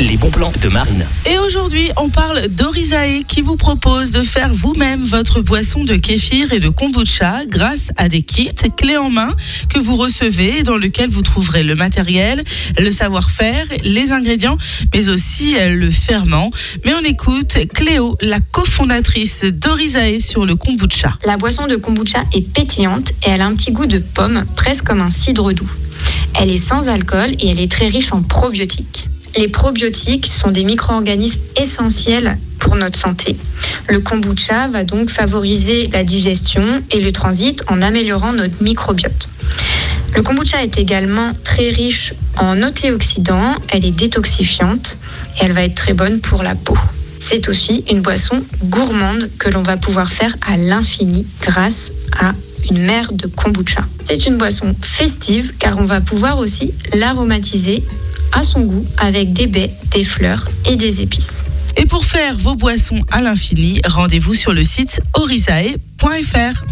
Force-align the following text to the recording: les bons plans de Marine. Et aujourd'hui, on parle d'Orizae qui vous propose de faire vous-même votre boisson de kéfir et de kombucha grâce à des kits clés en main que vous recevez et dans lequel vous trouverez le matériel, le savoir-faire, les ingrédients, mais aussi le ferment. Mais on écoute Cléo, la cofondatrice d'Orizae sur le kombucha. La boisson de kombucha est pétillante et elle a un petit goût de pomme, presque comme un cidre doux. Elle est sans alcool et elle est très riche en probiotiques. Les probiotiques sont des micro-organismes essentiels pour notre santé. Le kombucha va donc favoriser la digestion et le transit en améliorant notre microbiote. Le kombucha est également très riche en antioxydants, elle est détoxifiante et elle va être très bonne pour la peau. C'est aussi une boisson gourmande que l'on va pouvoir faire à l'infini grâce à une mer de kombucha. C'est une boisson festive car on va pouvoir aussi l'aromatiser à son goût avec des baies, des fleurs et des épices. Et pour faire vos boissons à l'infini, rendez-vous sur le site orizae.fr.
les 0.00 0.16
bons 0.16 0.30
plans 0.30 0.52
de 0.60 0.68
Marine. 0.68 1.06
Et 1.24 1.38
aujourd'hui, 1.38 1.90
on 1.96 2.08
parle 2.08 2.48
d'Orizae 2.48 3.22
qui 3.28 3.42
vous 3.42 3.56
propose 3.56 4.10
de 4.10 4.22
faire 4.22 4.52
vous-même 4.52 5.04
votre 5.04 5.40
boisson 5.40 5.84
de 5.84 5.94
kéfir 5.94 6.52
et 6.52 6.58
de 6.58 6.68
kombucha 6.68 7.46
grâce 7.46 7.90
à 7.96 8.08
des 8.08 8.22
kits 8.22 8.50
clés 8.76 8.96
en 8.96 9.10
main 9.10 9.30
que 9.72 9.78
vous 9.78 9.96
recevez 9.96 10.58
et 10.58 10.62
dans 10.64 10.76
lequel 10.76 11.10
vous 11.10 11.22
trouverez 11.22 11.62
le 11.62 11.76
matériel, 11.76 12.42
le 12.78 12.90
savoir-faire, 12.90 13.64
les 13.84 14.10
ingrédients, 14.10 14.58
mais 14.94 15.08
aussi 15.08 15.54
le 15.68 15.90
ferment. 15.90 16.50
Mais 16.84 16.92
on 16.94 17.04
écoute 17.04 17.56
Cléo, 17.72 18.16
la 18.20 18.40
cofondatrice 18.40 19.44
d'Orizae 19.44 20.18
sur 20.18 20.44
le 20.44 20.56
kombucha. 20.56 21.16
La 21.24 21.36
boisson 21.36 21.66
de 21.66 21.76
kombucha 21.76 22.24
est 22.32 22.52
pétillante 22.52 23.10
et 23.24 23.30
elle 23.30 23.42
a 23.42 23.46
un 23.46 23.54
petit 23.54 23.70
goût 23.70 23.86
de 23.86 23.98
pomme, 23.98 24.44
presque 24.56 24.84
comme 24.84 25.00
un 25.00 25.10
cidre 25.10 25.52
doux. 25.52 25.70
Elle 26.34 26.50
est 26.50 26.56
sans 26.56 26.88
alcool 26.88 27.30
et 27.38 27.50
elle 27.50 27.60
est 27.60 27.70
très 27.70 27.86
riche 27.86 28.12
en 28.12 28.22
probiotiques. 28.22 29.06
Les 29.36 29.48
probiotiques 29.48 30.26
sont 30.26 30.50
des 30.50 30.62
micro-organismes 30.62 31.40
essentiels 31.60 32.38
pour 32.60 32.76
notre 32.76 32.98
santé. 32.98 33.36
Le 33.88 33.98
kombucha 33.98 34.68
va 34.68 34.84
donc 34.84 35.10
favoriser 35.10 35.88
la 35.92 36.04
digestion 36.04 36.82
et 36.90 37.00
le 37.00 37.10
transit 37.10 37.62
en 37.68 37.82
améliorant 37.82 38.32
notre 38.32 38.62
microbiote. 38.62 39.28
Le 40.14 40.22
kombucha 40.22 40.62
est 40.62 40.78
également 40.78 41.32
très 41.42 41.70
riche 41.70 42.14
en 42.38 42.62
antioxydants, 42.62 43.56
elle 43.70 43.84
est 43.84 43.90
détoxifiante 43.90 44.96
et 45.36 45.44
elle 45.44 45.52
va 45.52 45.64
être 45.64 45.74
très 45.74 45.94
bonne 45.94 46.20
pour 46.20 46.44
la 46.44 46.54
peau. 46.54 46.78
C'est 47.18 47.48
aussi 47.48 47.84
une 47.90 48.02
boisson 48.02 48.44
gourmande 48.64 49.30
que 49.38 49.48
l'on 49.48 49.62
va 49.62 49.76
pouvoir 49.76 50.12
faire 50.12 50.34
à 50.46 50.56
l'infini 50.56 51.26
grâce 51.40 51.90
à 52.20 52.34
une 52.70 52.84
mer 52.84 53.12
de 53.12 53.26
kombucha. 53.26 53.84
C'est 54.02 54.26
une 54.26 54.36
boisson 54.36 54.74
festive 54.80 55.54
car 55.58 55.78
on 55.78 55.84
va 55.84 56.00
pouvoir 56.00 56.38
aussi 56.38 56.72
l'aromatiser 56.92 57.82
à 58.34 58.42
son 58.42 58.60
goût 58.60 58.84
avec 58.98 59.32
des 59.32 59.46
baies, 59.46 59.70
des 59.92 60.04
fleurs 60.04 60.46
et 60.66 60.76
des 60.76 61.00
épices. 61.00 61.44
Et 61.76 61.86
pour 61.86 62.04
faire 62.04 62.36
vos 62.36 62.54
boissons 62.54 63.02
à 63.10 63.20
l'infini, 63.20 63.80
rendez-vous 63.86 64.34
sur 64.34 64.52
le 64.52 64.62
site 64.62 65.00
orizae.fr. 65.14 66.64